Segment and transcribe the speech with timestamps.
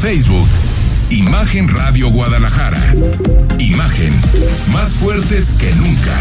[0.00, 0.48] Facebook.
[1.10, 2.80] Imagen Radio Guadalajara.
[3.58, 4.14] Imagen
[4.72, 6.18] más fuertes que nunca.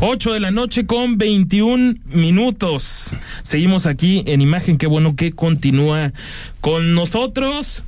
[0.00, 3.14] 8 de la noche con 21 minutos.
[3.42, 4.78] Seguimos aquí en imagen.
[4.78, 6.12] Qué bueno que continúa
[6.62, 7.84] con nosotros.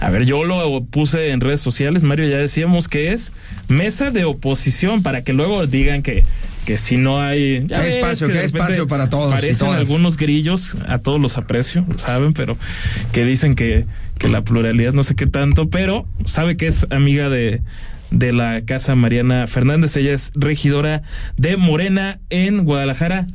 [0.00, 3.32] A ver, yo lo puse en redes sociales, Mario, ya decíamos que es
[3.68, 6.24] mesa de oposición para que luego digan que,
[6.64, 9.32] que si no hay ya espacio, que hay espacio para todos.
[9.32, 12.56] Parecen algunos grillos, a todos los aprecio, saben, pero
[13.12, 13.86] que dicen que,
[14.18, 17.62] que la pluralidad no sé qué tanto, pero sabe que es amiga de,
[18.10, 21.02] de la casa Mariana Fernández, ella es regidora
[21.36, 23.26] de Morena en Guadalajara.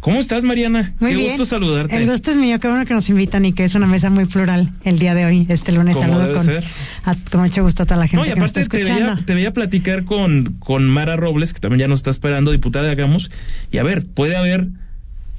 [0.00, 0.94] ¿Cómo estás, Mariana?
[0.98, 1.28] Muy qué bien.
[1.28, 1.94] gusto saludarte.
[1.94, 4.24] El gusto es mío, qué bueno que nos invitan y que es una mesa muy
[4.24, 5.94] plural el día de hoy, este lunes.
[5.96, 6.64] Como Saludo debe con, ser.
[7.04, 8.80] a- con mucho gusto a toda la gente No, y que nos está aparte te
[8.82, 9.12] escuchando.
[9.14, 12.86] veía, te veía platicar con, con Mara Robles, que también ya nos está esperando, diputada
[12.86, 13.30] de Hagamos.
[13.70, 14.68] Y a ver, puede haber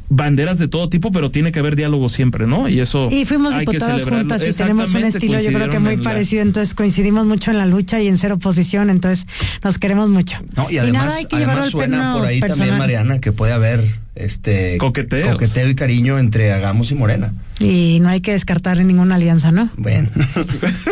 [0.10, 2.68] banderas de todo tipo, pero tiene que haber diálogo siempre, ¿no?
[2.68, 4.10] Y eso Y fuimos celebrarlo.
[4.18, 7.50] juntas y tenemos un estilo yo creo que muy en la- parecido, entonces coincidimos mucho
[7.50, 9.26] en la lucha y en ser oposición, entonces
[9.64, 10.38] nos queremos mucho.
[10.56, 12.58] No, y además, nada hay que llevarlo además al por ahí personal.
[12.68, 15.32] también, Mariana, que puede haber este Coqueteos.
[15.32, 17.34] coqueteo y cariño entre Hagamos y Morena.
[17.60, 19.70] Y no hay que descartar ninguna alianza, ¿no?
[19.78, 20.10] Bueno.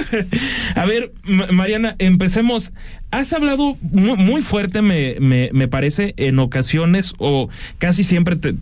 [0.75, 1.11] A ver,
[1.51, 2.71] Mariana, empecemos.
[3.11, 8.53] Has hablado muy, muy fuerte, me, me, me parece, en ocasiones, o casi siempre te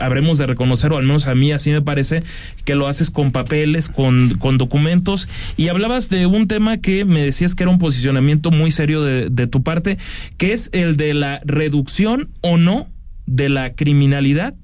[0.00, 2.22] habremos de reconocer, o al menos a mí así me parece,
[2.64, 7.20] que lo haces con papeles, con, con documentos, y hablabas de un tema que me
[7.22, 9.98] decías que era un posicionamiento muy serio de, de tu parte,
[10.36, 12.86] que es el de la reducción o no
[13.28, 14.54] de la criminalidad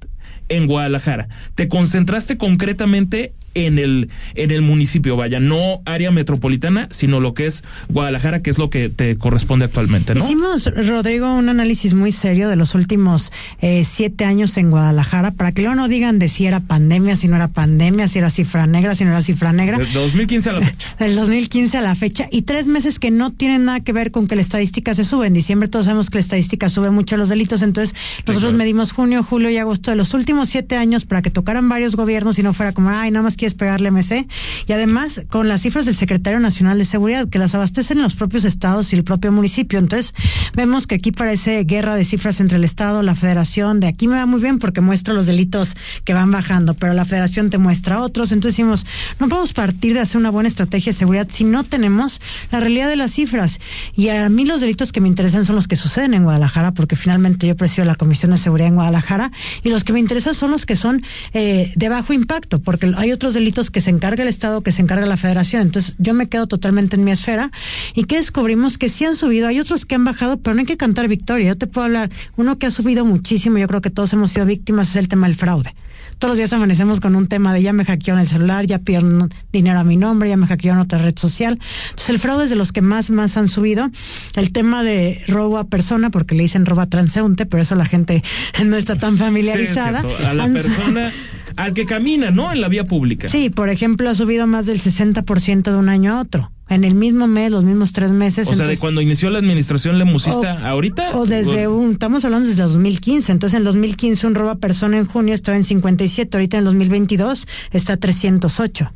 [0.48, 1.28] en Guadalajara.
[1.54, 7.46] Te concentraste concretamente en el en el municipio, vaya, no área metropolitana, sino lo que
[7.46, 10.24] es Guadalajara, que es lo que te corresponde actualmente, ¿no?
[10.24, 15.52] Hicimos, Rodrigo, un análisis muy serio de los últimos eh, siete años en Guadalajara, para
[15.52, 18.66] que luego no digan de si era pandemia, si no era pandemia, si era cifra
[18.66, 19.78] negra, si no era cifra negra.
[19.78, 20.94] De 2015 a la fecha.
[20.98, 24.26] Del 2015 a la fecha y tres meses que no tienen nada que ver con
[24.26, 25.26] que la estadística se sube.
[25.26, 27.94] En diciembre todos sabemos que la estadística sube mucho los delitos, entonces
[28.26, 28.58] nosotros claro.
[28.58, 32.38] medimos junio, julio y agosto de los últimos siete años para que tocaran varios gobiernos
[32.38, 34.26] y no fuera como, ay, nada más quieres pegarle MC.
[34.66, 38.44] Y además con las cifras del Secretario Nacional de Seguridad, que las abastecen los propios
[38.46, 39.78] estados y el propio municipio.
[39.78, 40.14] Entonces
[40.54, 43.80] vemos que aquí parece guerra de cifras entre el Estado, la Federación.
[43.80, 47.04] De aquí me va muy bien porque muestra los delitos que van bajando, pero la
[47.04, 48.32] Federación te muestra otros.
[48.32, 48.86] Entonces decimos,
[49.20, 52.88] no podemos partir de hacer una buena estrategia de seguridad si no tenemos la realidad
[52.88, 53.60] de las cifras.
[53.94, 56.96] Y a mí los delitos que me interesan son los que suceden en Guadalajara, porque
[56.96, 59.30] finalmente yo presido la Comisión de Seguridad en Guadalajara,
[59.62, 61.02] y los que me interesan son los que son
[61.34, 64.82] eh, de bajo impacto, porque hay otros delitos que se encarga el Estado, que se
[64.82, 65.62] encarga la Federación.
[65.62, 67.50] Entonces yo me quedo totalmente en mi esfera
[67.94, 70.66] y que descubrimos que sí han subido, hay otros que han bajado, pero no hay
[70.66, 71.48] que cantar victoria.
[71.48, 74.46] Yo te puedo hablar, uno que ha subido muchísimo, yo creo que todos hemos sido
[74.46, 75.74] víctimas, es el tema del fraude.
[76.18, 79.30] Todos los días amanecemos con un tema de ya me hackearon el celular, ya pidieron
[79.52, 81.58] dinero a mi nombre, ya me hackearon otra red social.
[81.90, 83.90] Entonces el fraude es de los que más, más han subido.
[84.36, 87.86] El tema de robo a persona, porque le dicen robo a transeúnte, pero eso la
[87.86, 88.22] gente
[88.64, 90.02] no está tan familiarizada.
[90.02, 90.28] Sí, es cierto.
[90.28, 91.12] a la persona,
[91.56, 92.52] al que camina, ¿no?
[92.52, 93.28] En la vía pública.
[93.28, 96.50] Sí, por ejemplo, ha subido más del 60% de un año a otro.
[96.68, 98.48] En el mismo mes, los mismos tres meses.
[98.48, 101.10] O sea, de entonces- cuando inició la administración lemusista, O- ahorita.
[101.16, 103.32] O desde un, estamos hablando desde el 2015.
[103.32, 106.60] Entonces, en el 2015 un robo a persona en junio estaba en 57, ahorita en
[106.60, 108.92] el 2022 está a 308.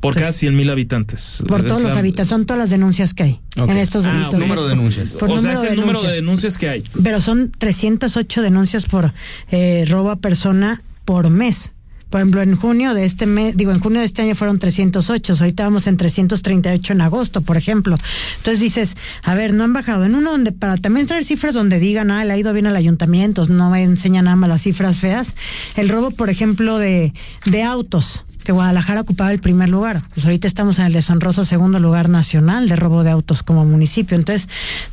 [0.00, 1.42] por cada 100 mil habitantes.
[1.48, 4.38] Por todos los la- habitantes, son todas las denuncias que hay en estos Ah, delitos.
[4.38, 5.14] número de denuncias.
[5.14, 6.14] Por o sea, es el de número de denuncias.
[6.52, 6.84] denuncias que hay.
[7.02, 9.12] Pero son 308 denuncias por
[9.50, 11.72] eh, robo a persona por mes.
[12.10, 15.34] Por ejemplo, en junio de este mes, digo, en junio de este año fueron 308,
[15.40, 17.98] ahorita vamos en 338 en agosto, por ejemplo.
[18.36, 20.04] Entonces dices, a ver, no han bajado.
[20.04, 22.76] En uno donde, para también traer cifras donde digan, ah, le ha ido bien al
[22.76, 25.34] ayuntamiento, no me enseñan nada más las cifras feas.
[25.74, 27.12] El robo, por ejemplo, de,
[27.44, 30.04] de autos, que Guadalajara ocupaba el primer lugar.
[30.14, 34.16] Pues ahorita estamos en el deshonroso segundo lugar nacional de robo de autos como municipio.
[34.16, 34.48] Entonces,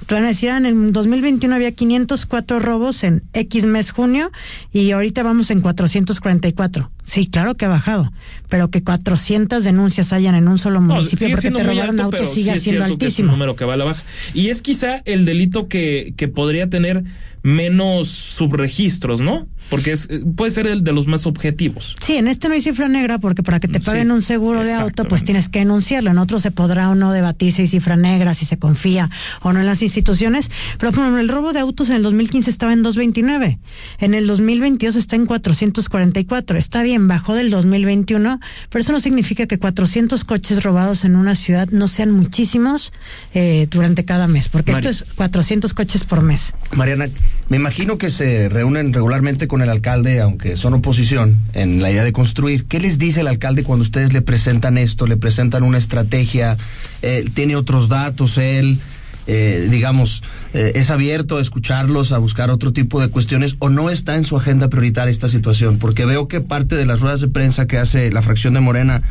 [0.07, 4.31] te van a decir, ah, en el 2021 había 504 robos en X mes junio
[4.71, 6.89] y ahorita vamos en 444.
[7.03, 8.11] Sí, claro que ha bajado,
[8.49, 12.53] pero que 400 denuncias hayan en un solo municipio porque te robaron alto, autos sigue
[12.53, 13.31] sí siendo que es un altísimo.
[13.31, 14.03] número que va a la baja.
[14.33, 17.03] Y es quizá el delito que, que podría tener
[17.45, 19.47] menos subregistros, ¿no?
[19.69, 21.95] Porque es, eh, puede ser el de los más objetivos.
[22.01, 24.63] Sí, en este no hay cifra negra porque para que te Sí, paguen un seguro
[24.63, 26.11] de auto, pues tienes que denunciarlo.
[26.11, 29.09] En otro se podrá o no debatir si hay cifra negra, si se confía
[29.41, 30.51] o no en las instituciones.
[30.79, 33.59] Pero por ejemplo, el robo de autos en el 2015 estaba en 229.
[33.99, 36.57] En el 2022 está en 444.
[36.57, 41.35] Está bien, bajó del 2021, pero eso no significa que 400 coches robados en una
[41.35, 42.93] ciudad no sean muchísimos
[43.33, 46.53] eh, durante cada mes, porque Mari- esto es 400 coches por mes.
[46.75, 47.07] Mariana,
[47.49, 52.03] Me imagino que se reúnen regularmente con el alcalde, aunque son oposición, en la idea
[52.03, 52.65] de construir.
[52.65, 56.57] ¿Qué les dice el alcalde cuando ustedes le presentan esto, le presentan una estrategia?
[57.01, 58.79] Eh, ¿Tiene otros datos él?
[59.25, 60.21] Eh, digamos,
[60.53, 64.23] eh, es abierto a escucharlos, a buscar otro tipo de cuestiones, o no está en
[64.23, 65.77] su agenda prioritaria esta situación?
[65.77, 69.01] Porque veo que parte de las ruedas de prensa que hace la fracción de Morena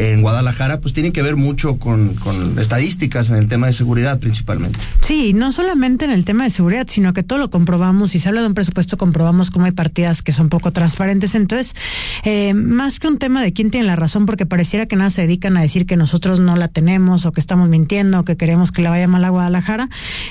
[0.00, 4.18] en Guadalajara, pues tiene que ver mucho con, con estadísticas en el tema de seguridad
[4.18, 4.78] principalmente.
[5.02, 8.12] Sí, no solamente en el tema de seguridad, sino que todo lo comprobamos.
[8.12, 11.34] Si se habla de un presupuesto, comprobamos cómo hay partidas que son poco transparentes.
[11.34, 11.74] Entonces,
[12.24, 15.22] eh, más que un tema de quién tiene la razón, porque pareciera que nada se
[15.22, 18.72] dedican a decir que nosotros no la tenemos, o que estamos mintiendo, o que queremos
[18.72, 19.90] que le vaya mal a Guadalajara,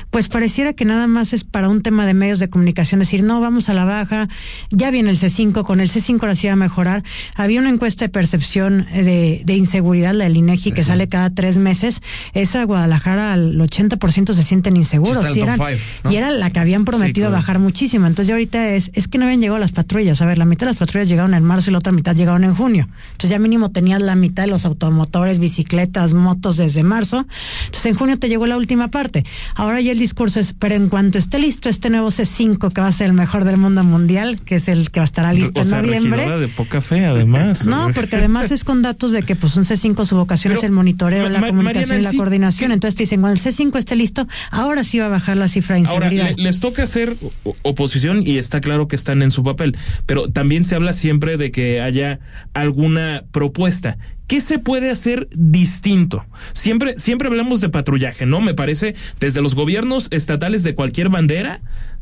[0.09, 3.39] pues pareciera que nada más es para un tema de medios de comunicación, decir, no,
[3.39, 4.29] vamos a la baja,
[4.71, 7.03] ya viene el C5, con el C5 ahora sí va a mejorar.
[7.35, 11.57] Había una encuesta de percepción de, de inseguridad, la del INEGI, que sale cada tres
[11.57, 12.01] meses,
[12.33, 15.25] esa Guadalajara al 80% se sienten inseguros.
[15.35, 18.07] y, era la que habían prometido bajar muchísimo.
[18.07, 20.21] Entonces ya ahorita es, es que no habían llegado las patrullas.
[20.21, 22.43] A ver, la mitad de las patrullas llegaron en marzo y la otra mitad llegaron
[22.43, 22.87] en junio.
[23.11, 27.25] Entonces ya mínimo tenías la mitad de los automotores, bicicletas, motos desde marzo.
[27.65, 29.25] Entonces en junio te llegó la última parte.
[29.55, 32.87] Ahora ya el discurso es, pero en cuanto esté listo este nuevo C5 que va
[32.87, 35.61] a ser el mejor del mundo mundial, que es el que va a estar listo
[35.61, 36.39] en noviembre.
[36.39, 37.65] de poca fe, además.
[37.65, 40.71] No, porque además es con datos de que pues un C5 su vocación es el
[40.71, 42.71] monitoreo, la comunicación y la coordinación.
[42.71, 45.75] Entonces te dicen, cuando el C5 esté listo, ahora sí va a bajar la cifra
[45.75, 46.29] de inseguridad.
[46.29, 47.15] Ahora, les toca hacer
[47.61, 51.51] oposición y está claro que están en su papel, pero también se habla siempre de
[51.51, 52.19] que haya
[52.53, 53.97] alguna propuesta.
[54.27, 56.23] ¿Qué se puede hacer distinto?
[56.53, 58.41] Siempre, siempre hablamos de patrullaje, ¿no?
[58.41, 61.61] Me parece, desde los gobiernos estatales de cualquier bandera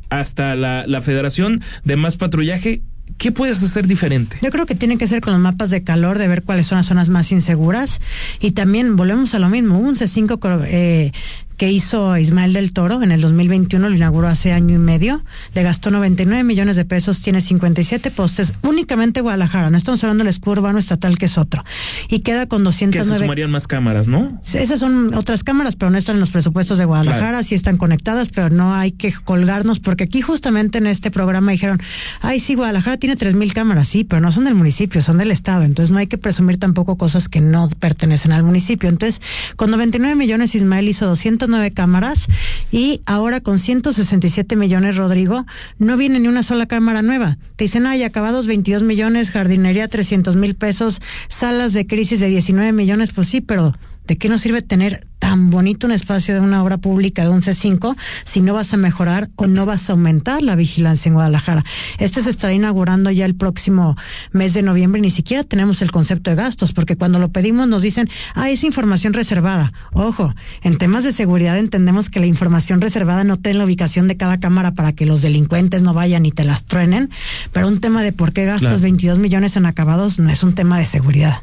[0.09, 2.81] hasta la, la Federación de Más Patrullaje,
[3.17, 4.37] ¿Qué puedes hacer diferente?
[4.41, 6.77] Yo creo que tiene que ser con los mapas de calor, de ver cuáles son
[6.77, 7.99] las zonas más inseguras.
[8.39, 9.79] Y también volvemos a lo mismo.
[9.79, 11.11] Un C5 eh,
[11.57, 15.23] que hizo Ismael del Toro en el 2021, lo inauguró hace año y medio,
[15.53, 20.29] le gastó 99 millones de pesos, tiene 57 postes, únicamente Guadalajara, no estamos hablando del
[20.29, 21.63] escudo urbano estatal que es otro,
[22.09, 23.07] y queda con 209...
[23.09, 24.39] Que se sumarían más cámaras, ¿no?
[24.53, 28.29] Esas son otras cámaras, pero no están en los presupuestos de Guadalajara, sí están conectadas,
[28.29, 31.79] pero no hay que colgarnos, porque aquí justamente en este programa dijeron,
[32.21, 35.63] ay, sí, Guadalajara tiene 3.000 cámaras, sí, pero no son del municipio, son del Estado,
[35.63, 38.89] entonces no hay que presumir tampoco cosas que no pertenecen al municipio.
[38.89, 39.21] Entonces,
[39.55, 42.27] con 99 millones Ismael hizo 200 nueve cámaras
[42.71, 45.45] y ahora con 167 millones, Rodrigo,
[45.77, 47.37] no viene ni una sola cámara nueva.
[47.55, 52.71] Te dicen, ay, acabados 22 millones, jardinería 300 mil pesos, salas de crisis de 19
[52.71, 53.73] millones, pues sí, pero
[54.07, 57.41] ¿de qué nos sirve tener tan bonito un espacio de una obra pública de un
[57.41, 61.63] C5 si no vas a mejorar o no vas a aumentar la vigilancia en Guadalajara?
[61.97, 63.97] Este se estará inaugurando ya el próximo
[64.31, 67.67] mes de noviembre y ni siquiera tenemos el concepto de gastos, porque cuando lo pedimos
[67.67, 69.71] nos dicen, ah, es información reservada.
[69.91, 70.33] Ojo,
[70.63, 74.39] en temas de seguridad entendemos que la información reservada no tiene la ubicación de cada
[74.39, 77.09] cámara para que los delincuentes no vayan y te las truenen,
[77.51, 80.79] pero un tema de por qué gastas 22 millones en acabados no es un tema
[80.79, 81.41] de seguridad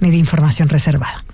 [0.00, 1.24] ni de información reservada.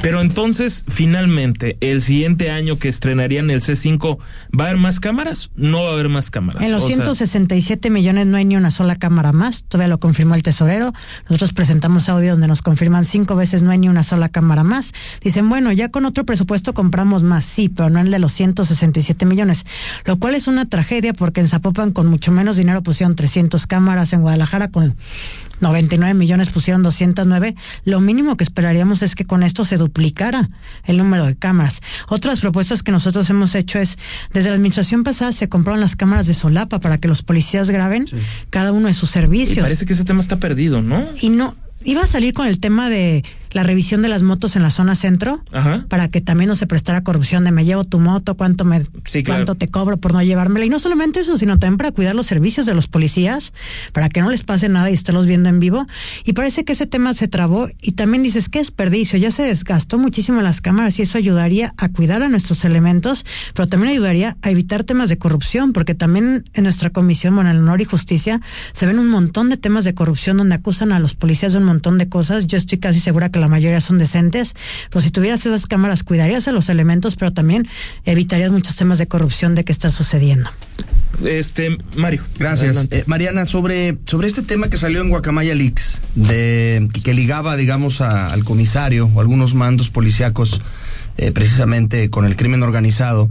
[0.00, 4.18] Pero entonces, finalmente, el siguiente año que estrenarían el C5,
[4.58, 5.50] ¿va a haber más cámaras?
[5.54, 6.62] No va a haber más cámaras.
[6.62, 9.64] En los 167 millones no hay ni una sola cámara más.
[9.64, 10.92] Todavía lo confirmó el tesorero.
[11.28, 14.92] Nosotros presentamos audio donde nos confirman cinco veces no hay ni una sola cámara más.
[15.20, 17.44] Dicen, bueno, ya con otro presupuesto compramos más.
[17.44, 19.64] Sí, pero no el de los 167 millones.
[20.04, 24.12] Lo cual es una tragedia porque en Zapopan con mucho menos dinero pusieron 300 cámaras.
[24.12, 24.96] En Guadalajara con
[25.60, 27.54] 99 millones pusieron 209.
[27.84, 30.48] Lo mínimo que esperaríamos es que con esto se duplicara
[30.84, 31.80] el número de cámaras.
[32.08, 33.98] Otras propuestas que nosotros hemos hecho es,
[34.32, 38.06] desde la administración pasada se compraron las cámaras de solapa para que los policías graben
[38.50, 39.58] cada uno de sus servicios.
[39.58, 41.04] Y parece que ese tema está perdido, ¿no?
[41.20, 44.62] Y no, iba a salir con el tema de la revisión de las motos en
[44.62, 45.42] la zona centro
[45.88, 48.82] para que también no se prestara corrupción de me llevo tu moto, cuánto me
[49.26, 50.64] cuánto te cobro por no llevármela.
[50.64, 53.52] Y no solamente eso, sino también para cuidar los servicios de los policías,
[53.92, 55.86] para que no les pase nada y estarlos viendo en vivo.
[56.24, 59.98] Y parece que ese tema se trabó y también dices que desperdicio, ya se desgastó
[59.98, 64.50] muchísimo las cámaras y eso ayudaría a cuidar a nuestros elementos, pero también ayudaría a
[64.50, 68.40] evitar temas de corrupción, porque también en nuestra comisión, bueno, en el honor y justicia
[68.72, 71.64] se ven un montón de temas de corrupción donde acusan a los policías de un
[71.64, 72.46] montón de cosas.
[72.46, 74.54] Yo estoy casi segura que la mayoría son decentes,
[74.88, 77.68] pero si tuvieras esas cámaras cuidarías a los elementos, pero también
[78.04, 80.48] evitarías muchos temas de corrupción de que está sucediendo.
[81.24, 82.22] Este, Mario.
[82.38, 82.88] Gracias.
[82.90, 88.00] Eh, Mariana, sobre, sobre este tema que salió en Guacamaya Leaks, de, que ligaba, digamos,
[88.00, 90.62] al comisario o algunos mandos policíacos
[91.18, 93.28] eh, precisamente con el crimen organizado,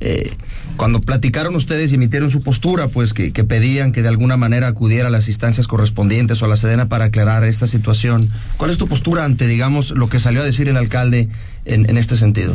[0.00, 0.30] eh,
[0.76, 5.08] cuando platicaron ustedes y emitieron su postura, pues que, pedían que de alguna manera acudiera
[5.08, 8.88] a las instancias correspondientes o a la Sedena para aclarar esta situación, ¿cuál es tu
[8.88, 11.28] postura ante, digamos, lo que salió a decir el alcalde
[11.64, 12.54] en, este sentido?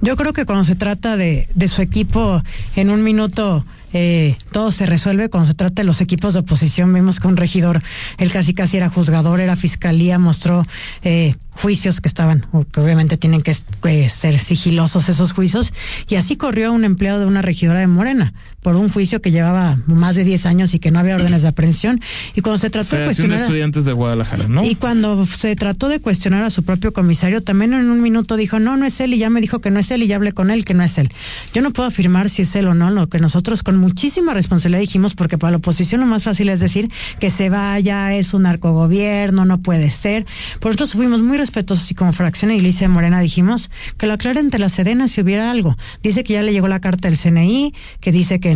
[0.00, 2.42] Yo creo que cuando se trata de, de su equipo,
[2.76, 3.64] en un minuto
[3.98, 6.92] eh, todo se resuelve cuando se trata de los equipos de oposición.
[6.92, 7.82] Vimos que un regidor,
[8.18, 10.66] él casi casi era juzgador, era fiscalía, mostró
[11.02, 15.72] eh, juicios que estaban, que obviamente tienen que eh, ser sigilosos esos juicios,
[16.08, 19.78] y así corrió un empleado de una regidora de Morena por un juicio que llevaba
[19.86, 22.00] más de 10 años y que no había órdenes de aprehensión.
[22.34, 23.38] Y cuando se trató de cuestionar.
[23.38, 24.64] estudiantes de Guadalajara, ¿no?
[24.64, 28.58] Y cuando se trató de cuestionar a su propio comisario, también en un minuto dijo,
[28.58, 30.32] no, no es él, y ya me dijo que no es él, y ya hablé
[30.32, 31.10] con él que no es él.
[31.54, 34.80] Yo no puedo afirmar si es él o no, lo que nosotros con muchísima responsabilidad
[34.80, 36.90] dijimos, porque para la oposición lo más fácil es decir
[37.20, 40.26] que se vaya, es un narcogobierno, no puede ser.
[40.58, 44.40] Por nosotros fuimos muy respetuosos y como fracción de Iglesia Morena dijimos que lo aclare
[44.40, 45.76] ante la Sedena si hubiera algo.
[46.02, 48.54] Dice que ya le llegó la carta del CNI, que dice que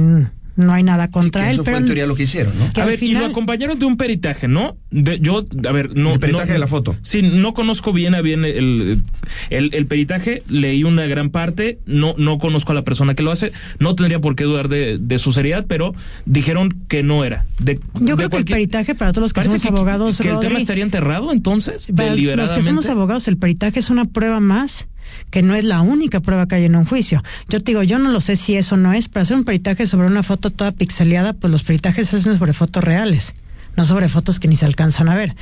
[0.61, 1.55] no hay nada contra él.
[1.55, 2.69] Eso pero fue en teoría lo que hicieron, ¿no?
[2.81, 3.17] A ver, final...
[3.17, 4.77] y lo acompañaron de un peritaje, ¿no?
[4.91, 6.13] De, yo, a ver, no.
[6.13, 6.97] El peritaje no, de la foto.
[7.03, 9.03] Sí, no conozco bien a bien el,
[9.51, 13.31] el, el, peritaje, leí una gran parte, no, no conozco a la persona que lo
[13.31, 15.95] hace, no tendría por qué dudar de, de su seriedad, pero
[16.27, 17.47] dijeron que no era.
[17.59, 20.21] De, yo creo que el peritaje, para todos los que somos que, abogados.
[20.21, 24.05] Que, el tema estaría enterrado entonces, para los que somos abogados, el peritaje es una
[24.05, 24.89] prueba más
[25.31, 27.23] que no es la única prueba que hay en un juicio.
[27.49, 29.09] Yo te digo, yo no lo sé si eso no es.
[29.09, 32.53] Para hacer un peritaje sobre una foto toda pixeleada, pues los peritajes se hacen sobre
[32.53, 33.35] fotos reales,
[33.77, 35.35] no sobre fotos que ni se alcanzan a ver.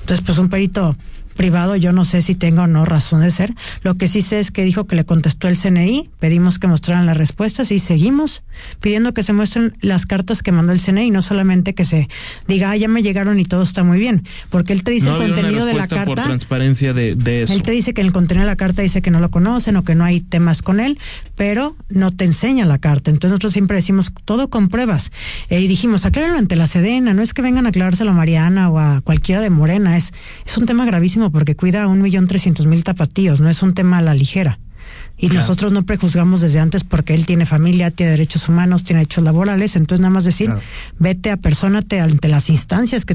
[0.00, 0.96] Entonces, pues un perito
[1.36, 3.54] privado, yo no sé si tenga o no razón de ser.
[3.82, 7.06] Lo que sí sé es que dijo que le contestó el CNI, pedimos que mostraran
[7.06, 8.42] las respuestas y seguimos
[8.80, 12.08] pidiendo que se muestren las cartas que mandó el CNI, no solamente que se
[12.48, 15.22] diga, ah, ya me llegaron y todo está muy bien, porque él te dice no
[15.22, 16.04] el contenido de la carta.
[16.06, 17.52] por transparencia de, de, eso.
[17.52, 19.76] Él te dice que en el contenido de la carta dice que no lo conocen
[19.76, 20.98] o que no hay temas con él,
[21.36, 23.10] pero no te enseña la carta.
[23.10, 25.12] Entonces nosotros siempre decimos todo con pruebas.
[25.50, 28.70] Eh, y dijimos, aclárenlo ante la Sedena, no es que vengan a aclarárselo a Mariana
[28.70, 30.12] o a cualquiera de Morena, es,
[30.44, 33.74] es un tema gravísimo porque cuida a un millón trescientos mil tapatíos, no es un
[33.74, 34.58] tema a la ligera.
[35.18, 35.40] Y claro.
[35.40, 39.76] nosotros no prejuzgamos desde antes porque él tiene familia, tiene derechos humanos, tiene derechos laborales,
[39.76, 40.62] entonces nada más decir, claro.
[40.98, 43.14] vete a persónate ante las instancias que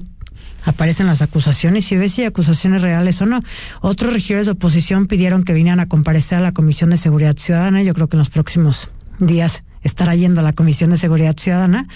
[0.65, 3.41] aparecen las acusaciones y ves si hay acusaciones reales o no.
[3.81, 7.83] Otros regidores de oposición pidieron que vinieran a comparecer a la Comisión de Seguridad Ciudadana,
[7.83, 8.89] yo creo que en los próximos
[9.21, 11.87] días estará yendo a la Comisión de Seguridad Ciudadana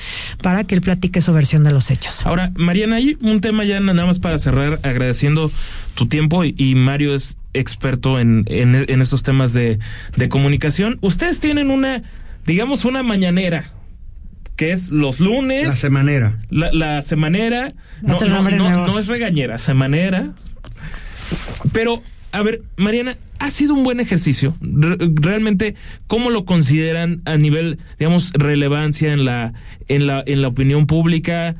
[0.42, 2.26] para que él platique su versión de los hechos.
[2.26, 5.52] Ahora, Mariana, hay un tema ya nada más para cerrar, agradeciendo
[5.94, 9.80] tu tiempo y, y Mario es experto en, en, en estos temas de,
[10.16, 10.98] de, comunicación.
[11.02, 12.04] Ustedes tienen una,
[12.46, 13.66] digamos, una mañanera.
[14.56, 15.66] Que es los lunes.
[15.66, 16.40] La semanera.
[16.50, 17.74] La, la semanera.
[18.02, 20.30] No, no, no, no es regañera, semanera.
[21.74, 22.02] Pero
[22.36, 24.56] a ver, Mariana, ha sido un buen ejercicio.
[24.62, 25.76] Realmente,
[26.08, 29.54] ¿cómo lo consideran a nivel, digamos, relevancia en la,
[29.88, 31.56] en la, en la opinión pública?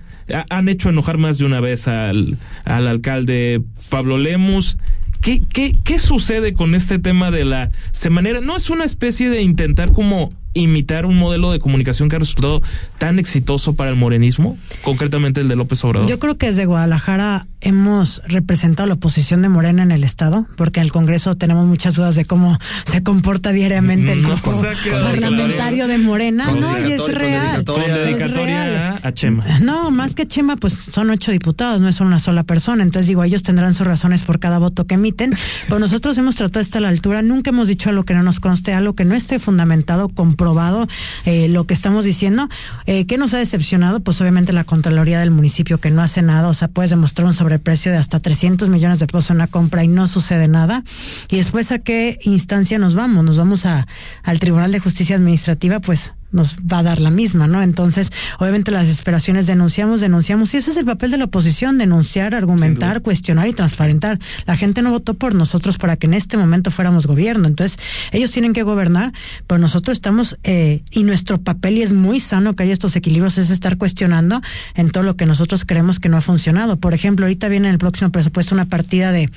[0.50, 4.78] Han hecho enojar más de una vez al, al alcalde Pablo Lemus.
[5.22, 8.42] ¿Qué, qué, ¿Qué sucede con este tema de la semanera?
[8.42, 12.62] ¿No es una especie de intentar como imitar un modelo de comunicación que ha resultado
[12.98, 16.10] tan exitoso para el morenismo, concretamente el de López Obrador?
[16.10, 20.80] Yo creo que desde Guadalajara hemos representado la oposición de Morena en el Estado, porque
[20.80, 25.88] en el Congreso tenemos muchas dudas de cómo se comporta diariamente el grupo no, parlamentario
[25.88, 26.52] de Morena.
[26.52, 27.66] No, y es real.
[27.66, 29.00] Con dedicatoria es real.
[29.04, 29.60] a Chema.
[29.60, 32.84] No, más que Chema, pues son ocho diputados, no es una sola persona.
[32.84, 35.34] Entonces digo, ellos tendrán sus razones por cada voto que emiten,
[35.68, 38.24] pero nosotros hemos tratado de estar a la altura, nunca hemos dicho algo que no
[38.24, 40.10] nos conste, algo que no esté fundamentado,
[40.46, 40.88] comprobado
[41.26, 42.48] eh, lo que estamos diciendo.
[42.86, 44.00] Eh, ¿Qué nos ha decepcionado?
[44.02, 47.34] Pues obviamente la Contraloría del municipio que no hace nada, o sea, puedes demostrar un
[47.34, 50.84] sobreprecio de hasta 300 millones de pesos en una compra y no sucede nada.
[51.32, 53.24] Y después a qué instancia nos vamos?
[53.24, 53.88] Nos vamos a,
[54.22, 57.62] al Tribunal de Justicia Administrativa, pues nos va a dar la misma, ¿no?
[57.62, 62.36] Entonces, obviamente las desesperaciones denunciamos, denunciamos, y ese es el papel de la oposición, denunciar,
[62.36, 64.20] argumentar, cuestionar y transparentar.
[64.46, 67.80] La gente no votó por nosotros para que en este momento fuéramos gobierno, entonces
[68.12, 69.14] ellos tienen que gobernar,
[69.48, 73.38] pero nosotros estamos, eh, y nuestro papel, y es muy sano que haya estos equilibrios,
[73.38, 74.42] es estar cuestionando
[74.76, 76.78] en todo lo que nosotros creemos que no ha funcionado.
[76.78, 79.30] Por ejemplo, ahorita viene en el próximo presupuesto una partida de,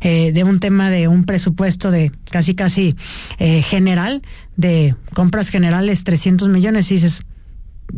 [0.00, 2.96] eh, de un tema de un presupuesto de casi, casi
[3.38, 4.22] eh, general,
[4.56, 7.22] de compras generales 300 millones y dices,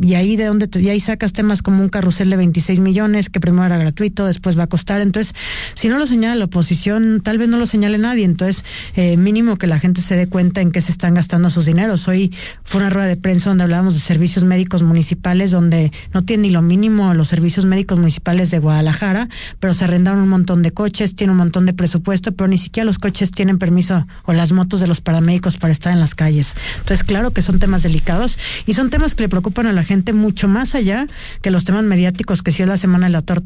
[0.00, 3.30] y ahí de donde te, y ahí sacas temas como un carrusel de 26 millones
[3.30, 5.00] que primero era gratuito, después va a costar.
[5.00, 5.34] Entonces,
[5.74, 8.24] si no lo señala la oposición, tal vez no lo señale nadie.
[8.24, 8.64] Entonces,
[8.96, 12.08] eh, mínimo que la gente se dé cuenta en qué se están gastando sus dineros.
[12.08, 16.42] Hoy fue una rueda de prensa donde hablábamos de servicios médicos municipales, donde no tienen
[16.42, 19.28] ni lo mínimo los servicios médicos municipales de Guadalajara,
[19.60, 22.84] pero se arrendaron un montón de coches, tiene un montón de presupuesto, pero ni siquiera
[22.84, 26.54] los coches tienen permiso o las motos de los paramédicos para estar en las calles.
[26.80, 30.12] Entonces, claro que son temas delicados y son temas que le preocupan a la gente
[30.12, 31.06] mucho más allá
[31.42, 33.44] que los temas mediáticos, que si es la semana de la torta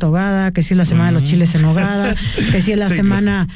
[0.55, 2.15] que si es la semana de los chiles en hogada,
[2.53, 3.49] que si es la semana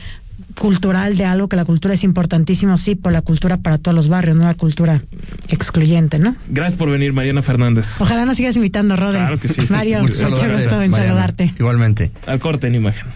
[0.58, 4.08] cultural de algo, que la cultura es importantísimo, sí, por la cultura para todos los
[4.08, 5.02] barrios, no la cultura
[5.48, 6.36] excluyente, ¿no?
[6.48, 8.00] Gracias por venir, Mariana Fernández.
[8.00, 9.18] Ojalá nos sigas invitando, Rodri.
[9.18, 9.62] Claro que sí.
[9.70, 11.54] Mario, mucho gusto en saludarte.
[11.58, 12.10] Igualmente.
[12.26, 13.06] Al corte en imagen.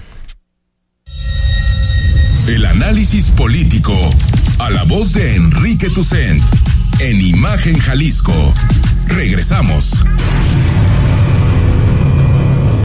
[2.49, 3.93] El análisis político
[4.59, 6.43] a la voz de Enrique Tucent
[7.01, 8.55] en Imagen Jalisco.
[9.09, 10.05] Regresamos.